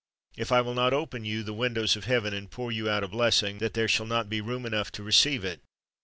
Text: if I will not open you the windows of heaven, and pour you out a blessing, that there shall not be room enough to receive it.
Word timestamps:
if 0.35 0.51
I 0.51 0.61
will 0.61 0.73
not 0.73 0.93
open 0.93 1.25
you 1.25 1.43
the 1.43 1.53
windows 1.53 1.95
of 1.95 2.05
heaven, 2.05 2.33
and 2.33 2.49
pour 2.49 2.71
you 2.71 2.89
out 2.89 3.03
a 3.03 3.07
blessing, 3.07 3.59
that 3.59 3.75
there 3.75 3.87
shall 3.87 4.07
not 4.07 4.29
be 4.29 4.41
room 4.41 4.65
enough 4.65 4.91
to 4.93 5.03
receive 5.03 5.45
it. 5.45 5.61